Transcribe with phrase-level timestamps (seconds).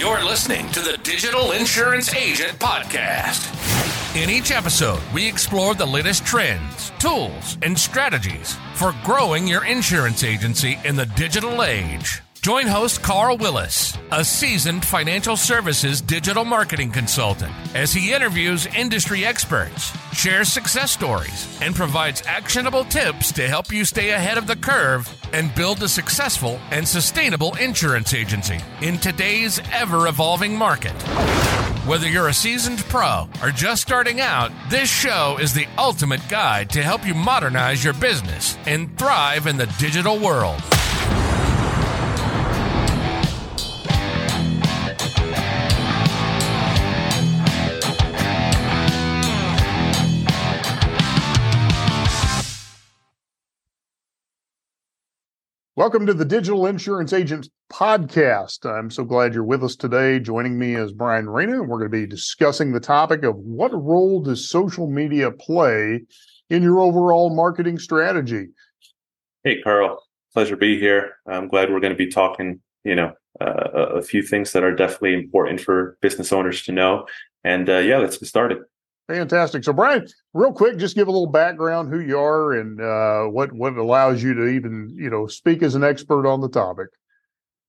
[0.00, 3.44] You're listening to the Digital Insurance Agent Podcast.
[4.16, 10.24] In each episode, we explore the latest trends, tools, and strategies for growing your insurance
[10.24, 12.22] agency in the digital age.
[12.42, 19.26] Join host Carl Willis, a seasoned financial services digital marketing consultant, as he interviews industry
[19.26, 24.56] experts, shares success stories, and provides actionable tips to help you stay ahead of the
[24.56, 30.94] curve and build a successful and sustainable insurance agency in today's ever evolving market.
[31.86, 36.70] Whether you're a seasoned pro or just starting out, this show is the ultimate guide
[36.70, 40.62] to help you modernize your business and thrive in the digital world.
[55.80, 58.66] Welcome to the Digital Insurance Agents Podcast.
[58.70, 60.20] I'm so glad you're with us today.
[60.20, 63.72] Joining me is Brian Reina, and we're going to be discussing the topic of what
[63.72, 66.02] role does social media play
[66.50, 68.48] in your overall marketing strategy?
[69.42, 70.02] Hey, Carl.
[70.34, 71.12] Pleasure to be here.
[71.26, 74.76] I'm glad we're going to be talking, you know, uh, a few things that are
[74.76, 77.06] definitely important for business owners to know.
[77.42, 78.58] And uh, yeah, let's get started.
[79.10, 79.64] Fantastic.
[79.64, 83.52] So, Brian, real quick, just give a little background who you are and uh, what
[83.52, 86.88] what allows you to even you know speak as an expert on the topic.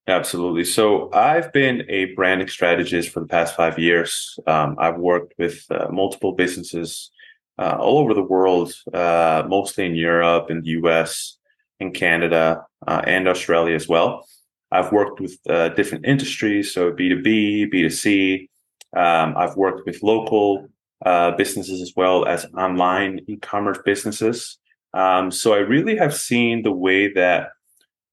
[0.08, 0.66] Absolutely.
[0.66, 4.38] So, I've been a branding strategist for the past five years.
[4.46, 7.10] Um, I've worked with uh, multiple businesses
[7.58, 11.38] uh, all over the world, uh, mostly in Europe, in the U.S.,
[11.80, 14.28] in Canada, uh, and Australia as well.
[14.72, 18.50] I've worked with uh, different industries, so B two B, B two C.
[18.96, 20.68] Um, I've worked with local
[21.06, 24.58] uh, businesses as well as online e-commerce businesses.
[24.94, 27.50] Um, so I really have seen the way that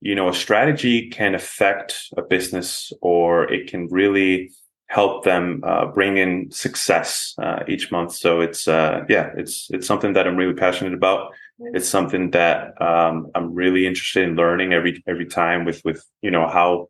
[0.00, 4.50] you know a strategy can affect a business, or it can really
[4.86, 8.12] help them uh, bring in success uh, each month.
[8.12, 11.32] So it's uh, yeah, it's it's something that I'm really passionate about.
[11.74, 16.30] It's something that um, I'm really interested in learning every every time with with you
[16.30, 16.88] know how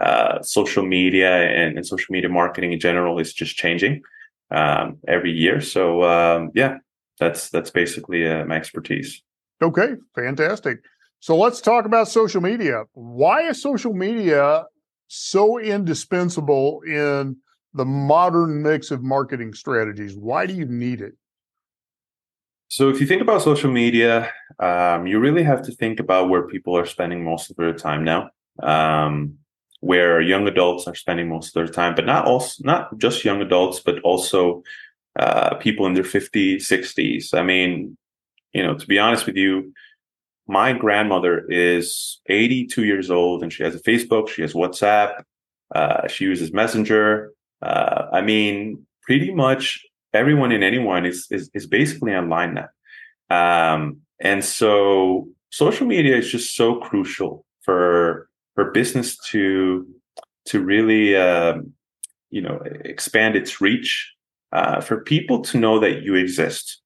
[0.00, 4.02] uh, social media and, and social media marketing in general is just changing
[4.50, 5.60] um, every year.
[5.60, 6.78] So um, yeah,
[7.18, 9.22] that's that's basically uh, my expertise.
[9.62, 10.78] Okay, fantastic.
[11.20, 12.84] So let's talk about social media.
[12.92, 14.64] Why is social media
[15.08, 17.36] so indispensable in
[17.74, 20.16] the modern mix of marketing strategies?
[20.16, 21.12] Why do you need it?
[22.68, 26.46] So, if you think about social media, um, you really have to think about where
[26.46, 28.30] people are spending most of their time now.
[28.62, 29.39] Um,
[29.80, 33.40] where young adults are spending most of their time, but not also not just young
[33.40, 34.62] adults, but also
[35.18, 37.34] uh, people in their 50s, 60s.
[37.34, 37.96] I mean,
[38.52, 39.72] you know, to be honest with you,
[40.46, 45.22] my grandmother is 82 years old and she has a Facebook, she has WhatsApp,
[45.74, 47.32] uh, she uses Messenger.
[47.62, 52.68] Uh, I mean, pretty much everyone and anyone is is, is basically online now.
[53.30, 59.86] Um, and so social media is just so crucial for for business to
[60.46, 61.72] to really um,
[62.30, 64.12] you know expand its reach
[64.52, 66.80] uh, for people to know that you exist.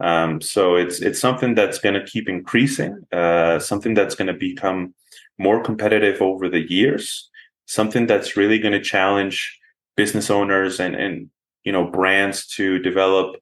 [0.00, 4.34] Um, so it's it's something that's going to keep increasing uh, something that's going to
[4.34, 4.94] become
[5.38, 7.30] more competitive over the years
[7.70, 9.56] something that's really going to challenge
[9.96, 11.30] business owners and and
[11.62, 13.36] you know brands to develop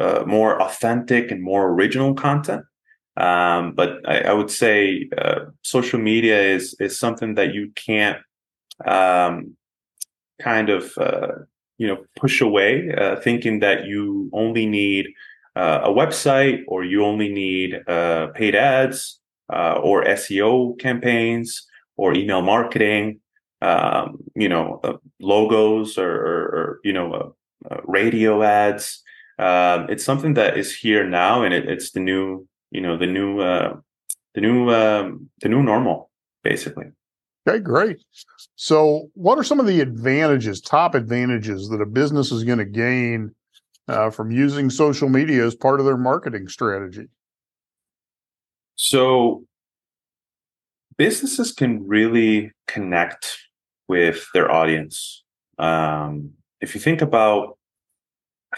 [0.00, 2.64] uh, more authentic and more original content
[3.16, 8.18] um, but I, I, would say uh, social media is is something that you can't
[8.86, 9.54] um,
[10.40, 11.44] kind of uh,
[11.76, 15.08] you know push away, uh, thinking that you only need
[15.56, 19.20] uh, a website or you only need uh, paid ads
[19.52, 21.66] uh, or SEO campaigns
[21.98, 23.20] or email marketing,
[23.60, 24.80] um, you know,
[25.20, 27.36] logos or, or, or, you know
[27.84, 29.02] radio ads.
[29.38, 33.06] Um, it's something that is here now, and it, it's the new you know the
[33.06, 33.76] new uh,
[34.34, 36.10] the new um, the new normal
[36.42, 36.86] basically.
[37.46, 37.98] Okay, great.
[38.54, 42.64] So, what are some of the advantages, top advantages that a business is going to
[42.64, 43.34] gain
[43.88, 47.08] uh, from using social media as part of their marketing strategy?
[48.76, 49.44] So,
[50.96, 53.38] businesses can really connect
[53.88, 55.24] with their audience.
[55.58, 56.30] Um,
[56.60, 57.58] if you think about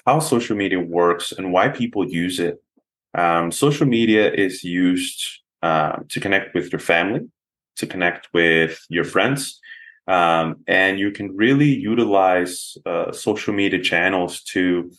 [0.05, 2.63] how social media works and why people use it,
[3.15, 5.25] um, social media is used
[5.63, 7.29] uh, to connect with your family,
[7.77, 9.61] to connect with your friends,
[10.07, 14.91] um, and you can really utilize uh, social media channels to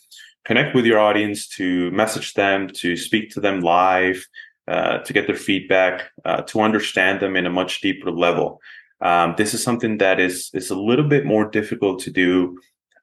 [0.46, 4.26] connect with your audience, to message them, to speak to them live,
[4.68, 8.60] uh, to get their feedback, uh, to understand them in a much deeper level.
[9.02, 12.58] Um, this is something that is is a little bit more difficult to do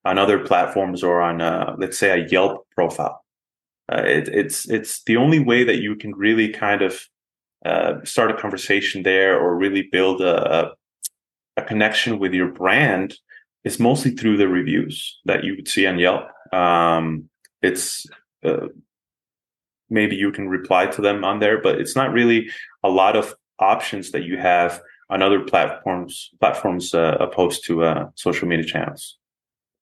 [0.04, 3.21] on other platforms or on, uh, let's say, a Yelp profile.
[3.92, 7.00] Uh, it, it's it's the only way that you can really kind of
[7.66, 10.72] uh, start a conversation there or really build a,
[11.56, 13.14] a connection with your brand
[13.64, 16.24] is mostly through the reviews that you would see on Yelp.
[16.52, 17.28] Um,
[17.60, 18.06] it's
[18.44, 18.68] uh,
[19.90, 22.50] maybe you can reply to them on there, but it's not really
[22.82, 24.80] a lot of options that you have
[25.10, 29.18] on other platforms platforms uh, opposed to uh, social media channels.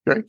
[0.09, 0.23] Okay.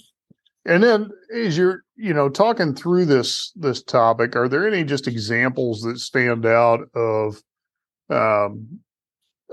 [0.65, 5.07] And then as you're, you know, talking through this this topic, are there any just
[5.07, 7.41] examples that stand out of
[8.09, 8.79] um,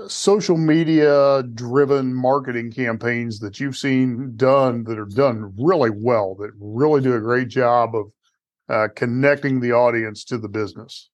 [0.07, 6.51] social media driven marketing campaigns that you've seen done that are done really well, that
[6.59, 8.11] really do a great job of
[8.69, 11.09] uh, connecting the audience to the business?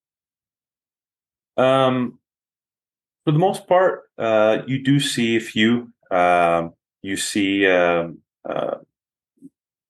[1.58, 2.20] Um,
[3.24, 5.92] for the most part, uh, you do see a few.
[6.12, 6.70] Uh,
[7.02, 8.76] you see, um, uh,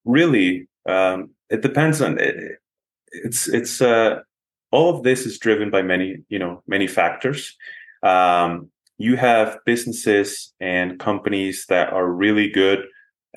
[0.06, 2.60] really, um, it depends on it.
[3.12, 4.22] It's it's uh,
[4.72, 7.56] all of this is driven by many you know many factors.
[8.04, 12.86] Um, you have businesses and companies that are really good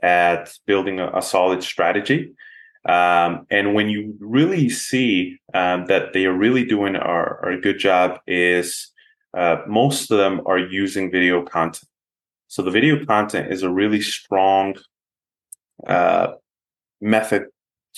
[0.03, 2.33] at building a, a solid strategy.
[2.89, 7.79] Um, and when you really see um, that they are really doing our, our good
[7.79, 8.93] job is
[9.37, 11.89] uh, most of them are using video content.
[12.47, 14.77] So the video content is a really strong
[15.87, 16.29] uh,
[17.01, 17.47] method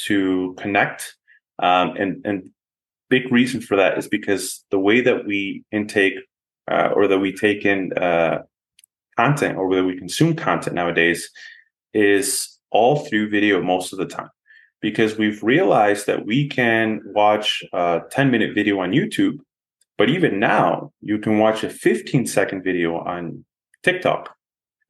[0.06, 1.16] to connect.
[1.58, 2.50] Um, and, and
[3.08, 6.14] big reason for that is because the way that we intake
[6.70, 8.42] uh, or that we take in uh,
[9.16, 11.30] content or that we consume content nowadays
[11.92, 14.30] is all through video most of the time
[14.80, 19.38] because we've realized that we can watch a 10 minute video on YouTube,
[19.98, 23.44] but even now you can watch a 15 second video on
[23.82, 24.34] TikTok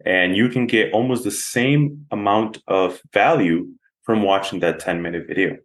[0.04, 3.68] and you can get almost the same amount of value
[4.02, 5.56] from watching that 10 minute video,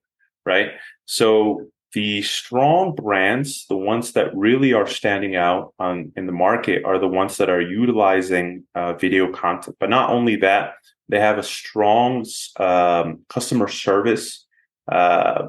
[0.46, 0.72] right?
[1.06, 6.84] So the strong brands, the ones that really are standing out on in the market,
[6.84, 9.78] are the ones that are utilizing uh, video content.
[9.80, 10.74] But not only that,
[11.08, 12.26] they have a strong
[12.60, 14.46] um, customer service
[14.92, 15.48] uh,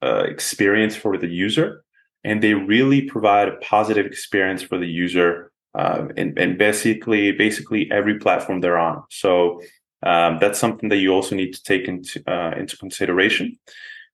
[0.00, 1.84] uh, experience for the user,
[2.22, 5.50] and they really provide a positive experience for the user.
[5.74, 9.04] Um, and, and basically, basically every platform they're on.
[9.10, 9.60] So
[10.02, 13.58] um, that's something that you also need to take into uh, into consideration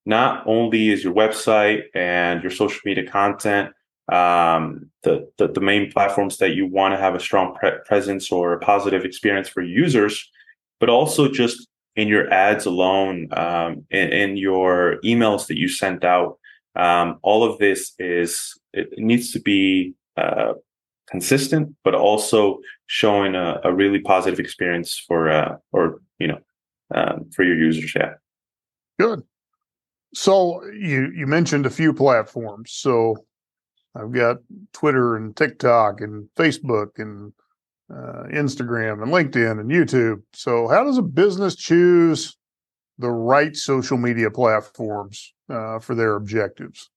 [0.05, 3.71] not only is your website and your social media content
[4.09, 8.31] um, the, the, the main platforms that you want to have a strong pre- presence
[8.31, 10.31] or a positive experience for users,
[10.79, 11.67] but also just
[11.97, 16.39] in your ads alone, um, in, in, your emails that you sent out.
[16.77, 20.53] Um, all of this is it needs to be uh,
[21.09, 26.39] consistent, but also showing a, a really positive experience for uh, or you know
[26.95, 27.93] um, for your users.
[27.95, 28.15] Yeah.
[28.99, 29.23] Good.
[30.15, 32.73] So you you mentioned a few platforms.
[32.73, 33.17] So
[33.95, 34.39] I've got
[34.73, 37.33] Twitter and TikTok and Facebook and
[37.91, 40.23] uh, Instagram and LinkedIn and YouTube.
[40.33, 42.37] So how does a business choose
[42.99, 46.91] the right social media platforms uh, for their objectives?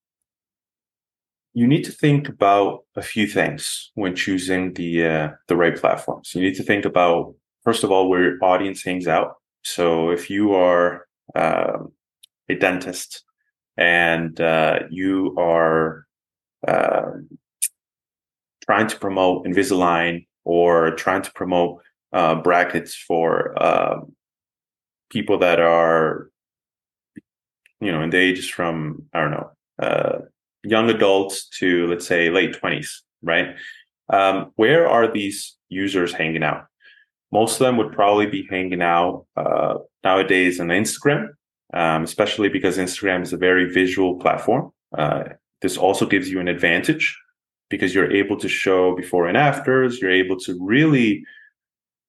[1.54, 6.34] You need to think about a few things when choosing the uh, the right platforms.
[6.36, 9.36] You need to think about first of all where your audience hangs out.
[9.64, 11.92] So if you are um,
[12.48, 13.24] a dentist
[13.78, 16.06] and uh, you are
[16.68, 17.12] uh,
[18.64, 21.82] trying to promote Invisalign or trying to promote
[22.14, 24.16] uh, brackets for um,
[25.10, 26.30] people that are,
[27.82, 30.18] you know, in the ages from, I don't know, uh,
[30.64, 33.56] young adults to, let's say, late 20s, right?
[34.10, 36.66] Um, where are these users hanging out?
[37.32, 41.30] Most of them would probably be hanging out uh, nowadays on Instagram
[41.74, 44.72] um, especially because Instagram is a very visual platform.
[44.98, 45.24] Uh,
[45.62, 47.18] this also gives you an advantage
[47.70, 50.02] because you're able to show before and afters.
[50.02, 51.24] You're able to really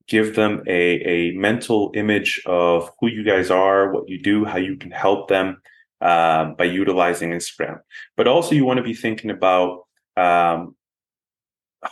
[0.09, 4.59] give them a, a mental image of who you guys are, what you do, how
[4.59, 5.61] you can help them
[6.01, 7.81] uh, by utilizing Instagram.
[8.17, 9.85] But also, you want to be thinking about
[10.17, 10.75] um,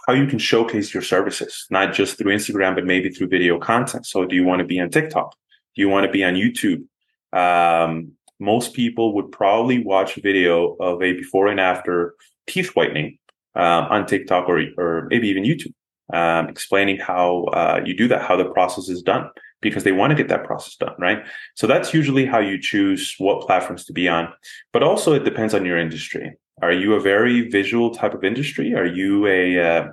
[0.07, 4.07] how you can showcase your services, not just through Instagram, but maybe through video content.
[4.07, 5.35] So, do you want to be on TikTok?
[5.75, 6.85] Do you want to be on YouTube?
[7.33, 12.15] um, most people would probably watch a video of a before and after
[12.47, 13.19] teeth whitening
[13.55, 15.75] um, on TikTok or, or maybe even YouTube,
[16.13, 19.29] um, explaining how uh, you do that, how the process is done,
[19.61, 21.25] because they want to get that process done, right?
[21.57, 24.33] So that's usually how you choose what platforms to be on.
[24.73, 26.37] But also, it depends on your industry.
[26.63, 28.75] Are you a very visual type of industry?
[28.75, 29.89] Are you a uh,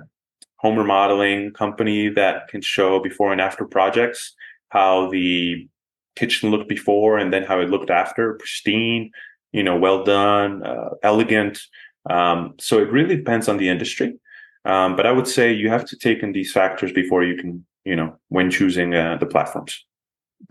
[0.56, 4.34] home remodeling company that can show before and after projects
[4.70, 5.68] how the
[6.16, 9.10] kitchen looked before and then how it looked after pristine
[9.52, 11.60] you know well done uh, elegant
[12.08, 14.18] um, so it really depends on the industry
[14.64, 17.64] um, but i would say you have to take in these factors before you can
[17.86, 19.84] you know when choosing uh, the platforms.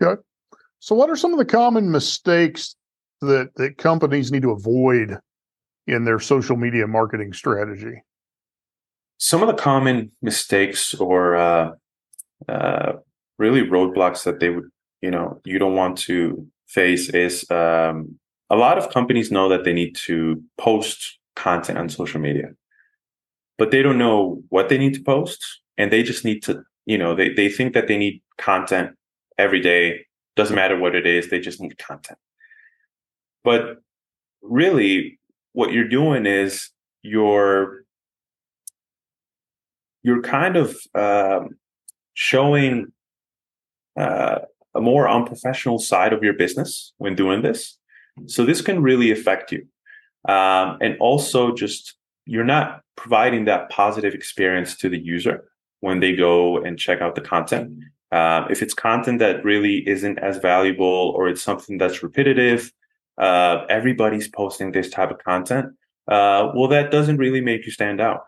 [0.02, 0.20] Okay.
[0.80, 2.74] So what are some of the common mistakes
[3.20, 5.18] that that companies need to avoid
[5.86, 8.02] in their social media marketing strategy?
[9.18, 11.70] Some of the common mistakes or uh,
[12.48, 12.92] uh,
[13.38, 14.70] really roadblocks that they would
[15.02, 18.18] you know you don't want to face is um,
[18.50, 22.48] a lot of companies know that they need to post content on social media
[23.58, 26.96] but they don't know what they need to post and they just need to you
[26.96, 28.96] know they, they think that they need content
[29.38, 30.04] every day
[30.36, 32.18] doesn't matter what it is they just need content
[33.44, 33.78] but
[34.42, 35.18] really
[35.52, 36.70] what you're doing is
[37.02, 37.84] you're
[40.02, 41.56] you're kind of um,
[42.14, 42.92] showing
[43.98, 44.38] uh,
[44.74, 47.78] a more unprofessional side of your business when doing this.
[48.26, 49.66] So this can really affect you.
[50.28, 55.44] Um, and also just you're not providing that positive experience to the user
[55.80, 57.72] when they go and check out the content.
[58.12, 62.72] Um, if it's content that really isn't as valuable or it's something that's repetitive,
[63.18, 65.66] uh, everybody's posting this type of content.
[66.08, 68.22] Uh, well, that doesn't really make you stand out.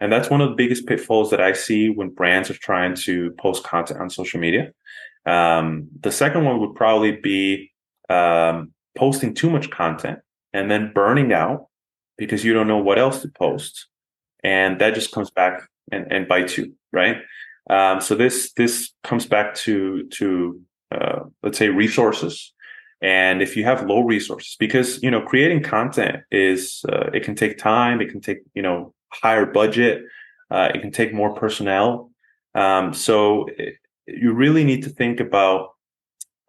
[0.00, 3.30] And that's one of the biggest pitfalls that I see when brands are trying to
[3.32, 4.72] post content on social media.
[5.26, 7.70] Um, the second one would probably be
[8.10, 10.18] um, posting too much content
[10.52, 11.68] and then burning out
[12.18, 13.86] because you don't know what else to post,
[14.42, 17.16] and that just comes back and, and bites you, right?
[17.70, 20.60] Um, so this this comes back to to
[20.90, 22.52] uh, let's say resources,
[23.00, 27.34] and if you have low resources, because you know creating content is uh, it can
[27.34, 30.02] take time, it can take you know higher budget,
[30.50, 32.10] uh, it can take more personnel.
[32.54, 35.70] Um, so it, you really need to think about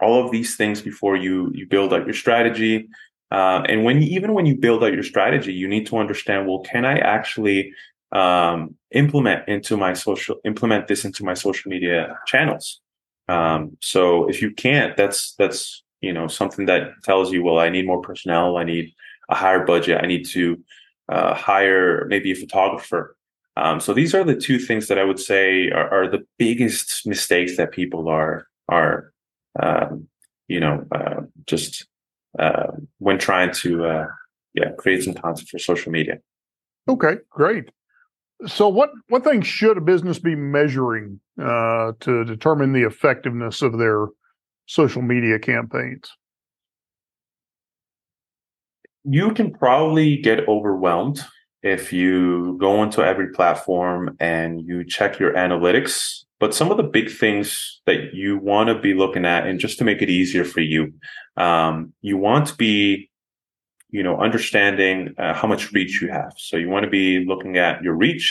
[0.02, 2.90] all of these things before you you build out your strategy.
[3.32, 6.60] Uh, and when even when you build out your strategy, you need to understand, well,
[6.60, 7.74] can I actually
[8.14, 12.82] um, implement into my social implement this into my social media channels?
[13.28, 17.70] Um, so if you can't, that's that's you know something that tells you, well, I
[17.70, 18.94] need more personnel, I need
[19.30, 20.60] a higher budget, I need to
[21.10, 23.16] uh, hire maybe a photographer
[23.56, 27.06] um, so these are the two things that I would say are, are the biggest
[27.06, 29.14] mistakes that people are are
[29.62, 30.08] um,
[30.48, 31.86] you know uh, just
[32.40, 34.08] uh, when trying to uh,
[34.56, 36.20] yeah create some content for social media.
[36.88, 37.70] Okay, great.
[38.46, 43.78] So what what things should a business be measuring uh, to determine the effectiveness of
[43.78, 44.08] their
[44.66, 46.12] social media campaigns?
[49.06, 51.24] You can probably get overwhelmed
[51.62, 56.24] if you go into every platform and you check your analytics.
[56.40, 59.78] But some of the big things that you want to be looking at, and just
[59.78, 60.94] to make it easier for you,
[61.38, 63.10] um, you want to be,
[63.94, 66.34] you know, understanding uh, how much reach you have.
[66.38, 68.28] So you want to be looking at your reach.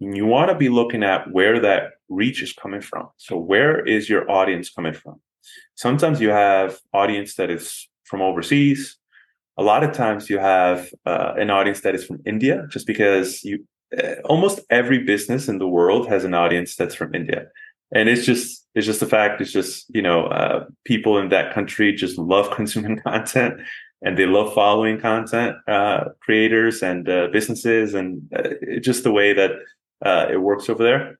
[0.00, 3.08] And you want to be looking at where that reach is coming from.
[3.18, 5.20] So where is your audience coming from?
[5.74, 8.98] Sometimes you have audience that is from overseas
[9.60, 13.44] a lot of times you have uh, an audience that is from India, just because
[13.44, 13.66] you
[13.98, 17.46] uh, almost every business in the world has an audience that's from India,
[17.94, 19.40] and it's just it's just a fact.
[19.40, 23.60] It's just you know uh, people in that country just love consuming content
[24.02, 29.32] and they love following content uh, creators and uh, businesses, and uh, just the way
[29.32, 29.52] that
[30.30, 31.18] it works over there.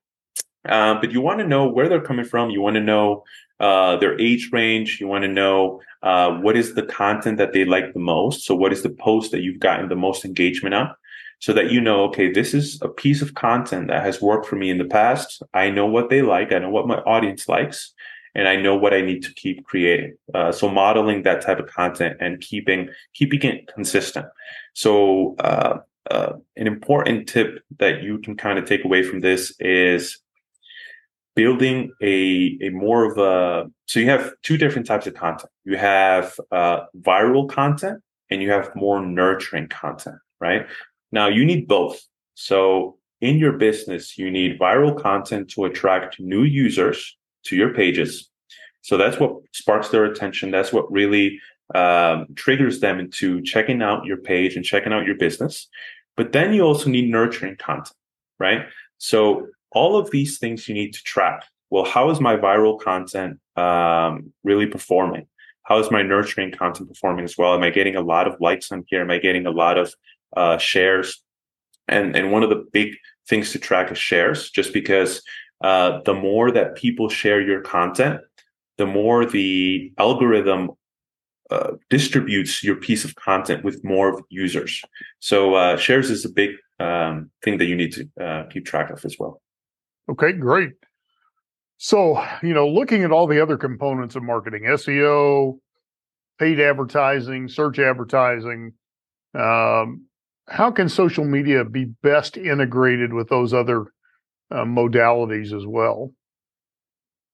[0.64, 2.50] but you want to know where they're coming from.
[2.50, 3.24] You want to know
[3.60, 4.98] uh, their age range.
[5.00, 8.44] You want to know uh, what is the content that they like the most.
[8.44, 10.94] So, what is the post that you've gotten the most engagement on?
[11.40, 14.56] So that you know, okay, this is a piece of content that has worked for
[14.56, 15.42] me in the past.
[15.54, 16.52] I know what they like.
[16.52, 17.94] I know what my audience likes,
[18.34, 20.16] and I know what I need to keep creating.
[20.34, 24.26] Uh, so, modeling that type of content and keeping keeping it consistent.
[24.74, 25.78] So, uh,
[26.10, 30.18] uh, an important tip that you can kind of take away from this is
[31.36, 35.76] building a, a more of a so you have two different types of content you
[35.76, 40.66] have uh, viral content and you have more nurturing content right
[41.12, 42.00] now you need both
[42.34, 48.30] so in your business you need viral content to attract new users to your pages
[48.82, 51.40] so that's what sparks their attention that's what really
[51.74, 55.68] um, triggers them into checking out your page and checking out your business
[56.16, 57.96] but then you also need nurturing content
[58.38, 58.66] right
[58.98, 61.44] so all of these things you need to track.
[61.70, 65.26] Well, how is my viral content um, really performing?
[65.62, 67.54] How is my nurturing content performing as well?
[67.54, 69.02] Am I getting a lot of likes on here?
[69.02, 69.94] Am I getting a lot of
[70.36, 71.22] uh, shares?
[71.88, 72.94] and and one of the big
[73.28, 75.22] things to track is shares, just because
[75.60, 78.20] uh, the more that people share your content,
[78.78, 80.70] the more the algorithm
[81.50, 84.82] uh, distributes your piece of content with more users.
[85.18, 88.90] So uh, shares is a big um, thing that you need to uh, keep track
[88.90, 89.42] of as well.
[90.08, 90.72] Okay, great.
[91.76, 95.58] So, you know, looking at all the other components of marketing, SEO,
[96.38, 98.74] paid advertising, search advertising,
[99.34, 100.04] um,
[100.48, 103.86] how can social media be best integrated with those other
[104.50, 106.12] uh, modalities as well?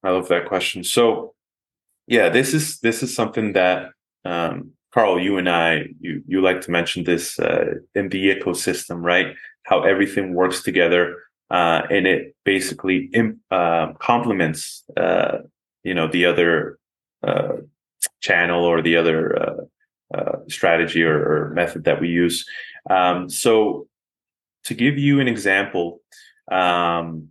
[0.03, 0.85] I love that question.
[0.85, 1.35] So,
[2.07, 3.91] yeah, this is this is something that
[4.25, 9.03] um, Carl, you and I, you you like to mention this uh, in the ecosystem,
[9.03, 9.35] right?
[9.65, 11.17] How everything works together,
[11.51, 15.39] uh, and it basically imp- uh, complements, uh,
[15.83, 16.79] you know, the other
[17.23, 17.57] uh,
[18.21, 19.69] channel or the other
[20.15, 22.47] uh, strategy or, or, method that we use.
[22.89, 23.89] Um, so,
[24.65, 26.01] to give you an example,
[26.50, 27.29] um,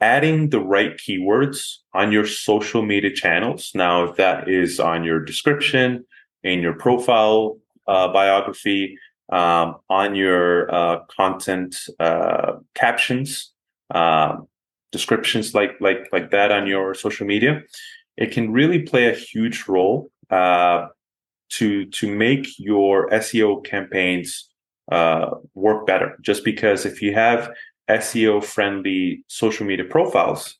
[0.00, 3.72] adding the right keywords on your social media channels.
[3.74, 6.04] Now, if that is on your description,
[6.44, 8.96] in your profile uh, biography,
[9.30, 13.52] um, on your uh, content uh, captions,
[13.94, 14.46] um,
[14.92, 17.62] descriptions like like like that on your social media,
[18.16, 20.86] it can really play a huge role uh,
[21.50, 24.48] to to make your SEO campaigns
[24.92, 26.16] uh, work better.
[26.22, 27.50] Just because if you have
[27.88, 30.56] SEO friendly social media profiles,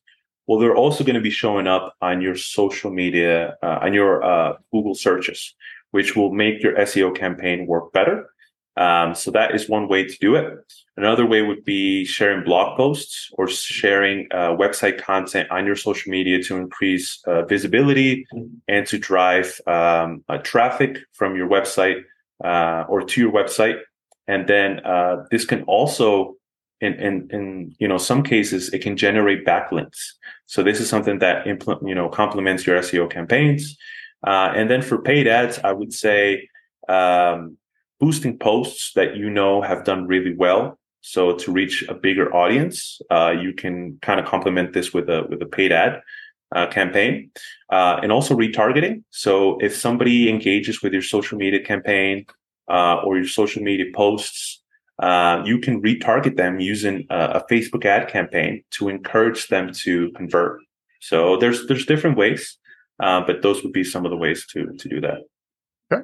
[0.47, 4.25] well, they're also going to be showing up on your social media, uh, on your
[4.25, 5.54] uh, Google searches,
[5.90, 8.30] which will make your SEO campaign work better.
[8.78, 10.54] Um, so that is one way to do it.
[10.97, 16.11] Another way would be sharing blog posts or sharing uh, website content on your social
[16.11, 18.25] media to increase uh, visibility
[18.68, 22.02] and to drive um, uh, traffic from your website
[22.44, 23.80] uh, or to your website.
[24.28, 26.38] And then uh, this can also
[26.80, 29.99] in, in, in, you know, some cases, it can generate backlinks.
[30.47, 33.76] So this is something that implement, you know, complements your SEO campaigns.
[34.26, 36.49] Uh, and then for paid ads, I would say,
[36.88, 37.56] um,
[38.00, 40.78] boosting posts that you know have done really well.
[41.00, 45.26] So to reach a bigger audience, uh, you can kind of complement this with a,
[45.28, 46.00] with a paid ad.
[46.50, 47.30] Uh, campaign
[47.69, 49.04] uh, and also retargeting.
[49.10, 52.25] So if somebody engages with your social media campaign
[52.71, 54.62] uh, or your social media posts
[54.99, 60.11] uh, you can retarget them using a, a, Facebook ad campaign to encourage them to
[60.13, 60.61] convert.
[61.00, 62.58] So there's there's different ways,
[63.00, 65.19] uh, but those would be some of the ways to to do that.
[65.93, 66.02] Okay.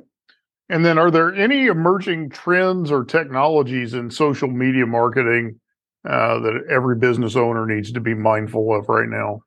[0.69, 5.61] And then, are there any emerging trends or technologies in social media marketing
[6.09, 9.41] uh, that every business owner needs to be mindful of right now?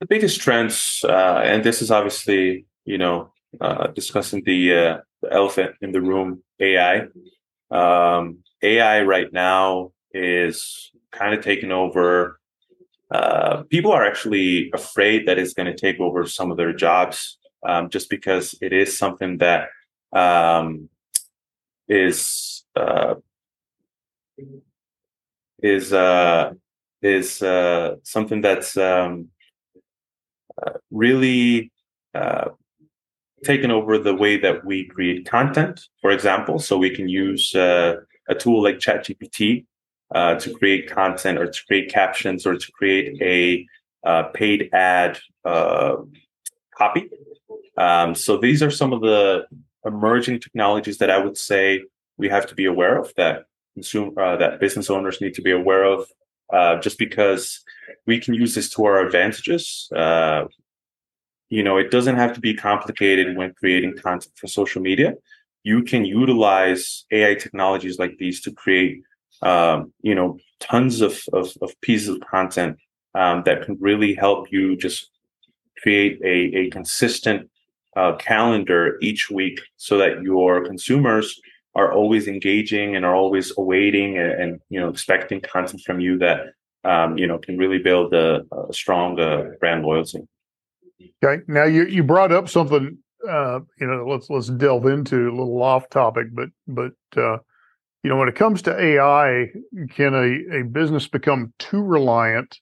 [0.00, 5.32] The biggest trends, uh, and this is obviously you know uh, discussing the, uh, the
[5.32, 7.06] elephant in the room, AI.
[7.74, 12.38] Um, AI right now is kind of taking over.
[13.10, 17.38] Uh, people are actually afraid that it's going to take over some of their jobs
[17.66, 19.68] um, just because it is something that
[20.12, 20.88] um,
[21.88, 23.14] is uh,
[25.62, 26.52] is uh,
[27.02, 29.28] is uh, something that's um,
[30.64, 31.72] uh, really
[32.14, 32.50] uh,
[33.44, 36.58] taken over the way that we create content, for example.
[36.58, 37.96] So we can use uh,
[38.28, 39.66] a tool like ChatGPT
[40.14, 43.66] uh, to create content or to create captions or to create a
[44.08, 45.96] uh, paid ad uh,
[46.76, 47.08] copy.
[47.76, 49.46] Um, so these are some of the
[49.84, 51.82] emerging technologies that I would say
[52.16, 55.50] we have to be aware of that consumer uh, that business owners need to be
[55.50, 56.06] aware of.
[56.52, 57.64] Uh, just because
[58.06, 59.88] we can use this to our advantages
[61.50, 65.14] you know, it doesn't have to be complicated when creating content for social media.
[65.62, 69.02] You can utilize AI technologies like these to create,
[69.42, 72.78] um, you know, tons of, of, of pieces of content
[73.14, 75.10] um, that can really help you just
[75.82, 77.50] create a, a consistent
[77.96, 81.40] uh, calendar each week so that your consumers
[81.74, 86.18] are always engaging and are always awaiting and, and you know expecting content from you
[86.18, 86.52] that
[86.84, 90.20] um, you know can really build a, a strong uh, brand loyalty.
[91.22, 91.42] Okay.
[91.48, 92.98] Now you you brought up something.
[93.28, 97.38] Uh, you know, let's let's delve into a little off topic, but but uh,
[98.02, 99.48] you know, when it comes to AI,
[99.90, 102.58] can a, a business become too reliant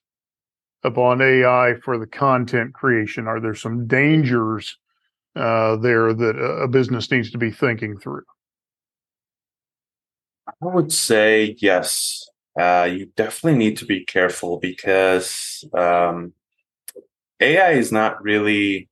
[0.83, 3.27] upon AI for the content creation?
[3.27, 4.77] Are there some dangers
[5.35, 8.23] uh, there that a business needs to be thinking through?
[10.47, 12.25] I would say yes.
[12.59, 16.33] Uh, you definitely need to be careful because um,
[17.43, 18.89] AI is not really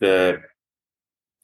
[0.00, 0.40] the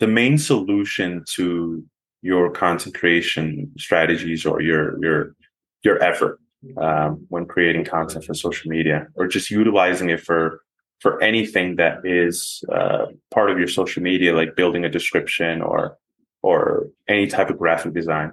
[0.01, 1.85] the main solution to
[2.23, 5.35] your content creation strategies or your your
[5.83, 6.41] your effort
[6.79, 10.61] um, when creating content for social media or just utilizing it for
[11.01, 15.99] for anything that is uh, part of your social media, like building a description or
[16.43, 18.33] or any type of graphic design.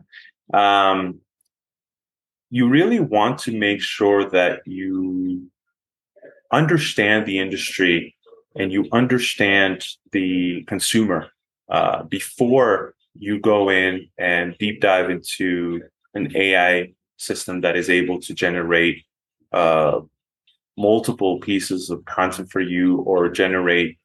[0.53, 1.19] Um,
[2.49, 5.49] you really want to make sure that you
[6.51, 8.15] understand the industry
[8.55, 11.29] and you understand the consumer
[11.69, 15.81] uh, before you go in and deep dive into
[16.13, 19.05] an AI system that is able to generate
[19.51, 20.01] uh,
[20.77, 23.97] multiple pieces of content for you or generate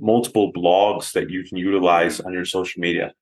[0.00, 3.12] multiple blogs that you can utilize on your social media.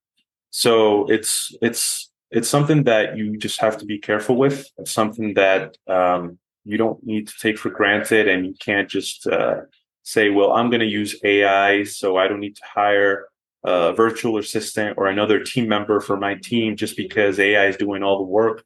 [0.50, 4.68] So it's it's it's something that you just have to be careful with.
[4.78, 6.38] It's something that um,
[6.70, 9.62] you don't need to take for granted, and you can't just uh,
[10.02, 13.26] say, "Well, I'm going to use AI, so I don't need to hire
[13.64, 18.02] a virtual assistant or another team member for my team just because AI is doing
[18.02, 18.64] all the work."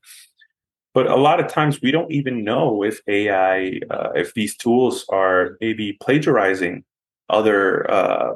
[0.95, 5.05] But a lot of times, we don't even know if AI, uh, if these tools
[5.09, 6.85] are maybe plagiarizing
[7.29, 8.35] other uh,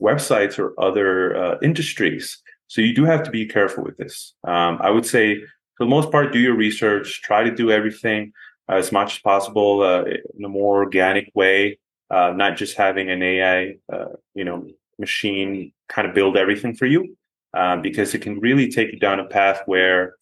[0.00, 2.40] websites or other uh, industries.
[2.68, 4.34] So you do have to be careful with this.
[4.44, 5.40] Um, I would say,
[5.76, 7.22] for the most part, do your research.
[7.22, 8.32] Try to do everything
[8.68, 10.04] as much as possible uh,
[10.36, 11.78] in a more organic way,
[12.10, 14.66] uh, not just having an AI, uh, you know,
[14.98, 17.16] machine kind of build everything for you,
[17.54, 20.16] uh, because it can really take you down a path where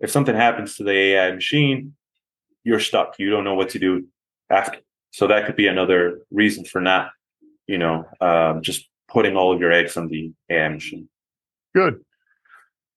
[0.00, 1.94] if something happens to the AI machine,
[2.64, 3.18] you're stuck.
[3.18, 4.06] You don't know what to do
[4.50, 4.78] after.
[5.10, 7.10] So that could be another reason for not,
[7.66, 11.08] you know, um, just putting all of your eggs on the AI machine.
[11.74, 12.04] Good.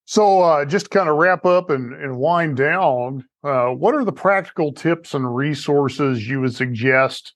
[0.06, 4.12] So, uh, just kind of wrap up and, and wind down, uh, what are the
[4.12, 7.34] practical tips and resources you would suggest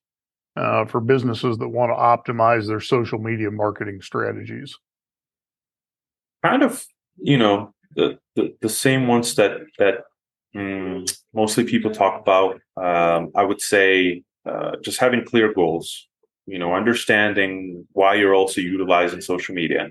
[0.58, 4.78] uh, for businesses that want to optimize their social media marketing strategies?
[6.44, 6.86] Kind of,
[7.18, 10.04] you know, the, the, the same ones that that
[10.56, 12.60] um, mostly people talk about.
[12.78, 16.08] Um, I would say uh, just having clear goals.
[16.48, 19.90] You know, understanding why you're also utilizing social media,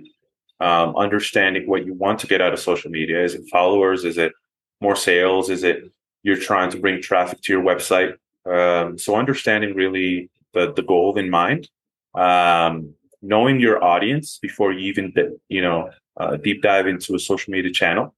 [0.64, 3.22] um, understanding what you want to get out of social media.
[3.22, 4.04] Is it followers?
[4.04, 4.32] Is it
[4.80, 5.50] more sales?
[5.50, 8.14] Is it you're trying to bring traffic to your website?
[8.46, 11.68] Um, so understanding really the the goal in mind,
[12.14, 15.12] um, knowing your audience before you even
[15.48, 18.14] you know uh, deep dive into a social media channel,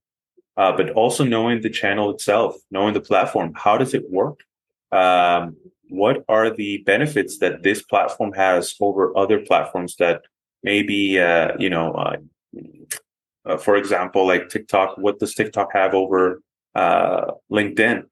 [0.55, 3.51] uh, but also knowing the channel itself, knowing the platform.
[3.55, 4.39] How does it work?
[4.93, 5.57] Um,
[5.89, 10.21] what are the benefits that this platform has over other platforms that
[10.63, 12.17] maybe, uh, you know, uh,
[13.45, 16.41] uh, for example, like TikTok, what does TikTok have over
[16.75, 18.03] uh, LinkedIn?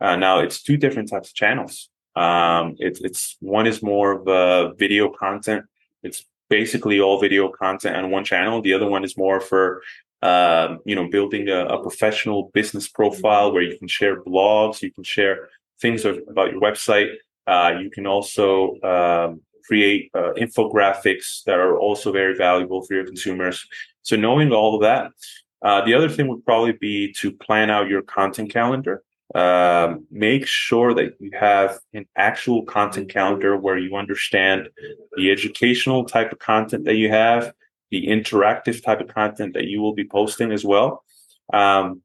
[0.00, 1.90] now it's two different types of channels.
[2.16, 5.64] Um, it's, it's one is more of a video content.
[6.02, 8.60] It's basically all video content on one channel.
[8.60, 9.82] The other one is more for
[10.22, 14.92] uh, you know building a, a, professional business profile where you can share blogs, you
[14.92, 15.48] can share
[15.80, 17.14] things about your website.
[17.46, 23.06] Uh, you can also um, create uh, infographics that are also very valuable for your
[23.12, 23.56] consumers.
[24.02, 25.12] So knowing all of that.
[25.62, 29.02] Uh, the other thing would probably be to plan out your content calendar
[29.34, 34.68] um, make sure that you have an actual content calendar where you understand
[35.16, 37.52] the educational type of content that you have,
[37.90, 41.04] the interactive type of content that you will be posting as well.
[41.52, 42.02] Um,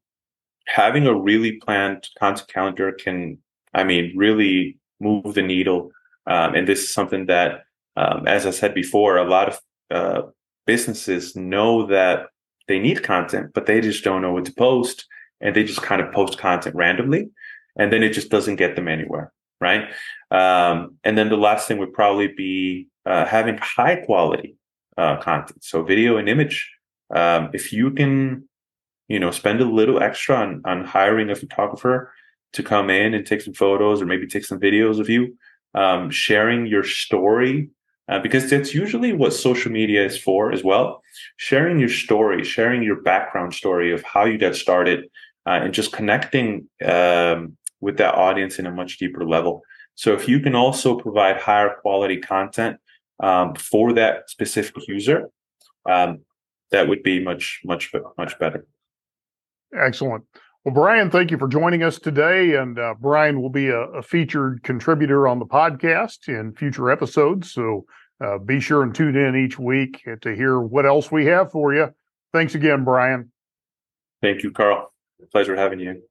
[0.66, 3.38] having a really planned content calendar can,
[3.74, 5.90] I mean, really move the needle.
[6.26, 7.64] Um, and this is something that,
[7.96, 9.60] um, as I said before, a lot of
[9.90, 10.22] uh,
[10.66, 12.26] businesses know that
[12.68, 15.06] they need content, but they just don't know what to post
[15.40, 17.30] and they just kind of post content randomly
[17.76, 19.88] and then it just doesn't get them anywhere right?
[20.30, 24.56] Um, and then the last thing would probably be uh, having high quality
[24.96, 25.64] uh, content.
[25.64, 26.70] So video and image
[27.14, 28.48] um, if you can
[29.08, 32.12] you know spend a little extra on, on hiring a photographer
[32.52, 35.36] to come in and take some photos or maybe take some videos of you
[35.76, 37.70] um, sharing your story
[38.08, 41.02] uh, because that's usually what social media is for as well
[41.36, 45.04] sharing your story sharing your background story of how you got started
[45.46, 49.62] uh, and just connecting um, with that audience in a much deeper level.
[49.94, 52.78] So if you can also provide higher quality content
[53.22, 55.30] um, for that specific user,
[55.88, 56.20] um,
[56.72, 58.66] that would be much, much, much better.
[59.74, 60.24] Excellent.
[60.66, 62.56] Well, Brian, thank you for joining us today.
[62.56, 67.52] And uh, Brian will be a, a, featured contributor on the podcast in future episodes.
[67.52, 67.86] So
[68.20, 71.72] uh, be sure and tune in each week to hear what else we have for
[71.72, 71.94] you.
[72.32, 73.30] Thanks again, Brian.
[74.20, 74.92] Thank you, Carl.
[75.30, 76.02] Pleasure having you.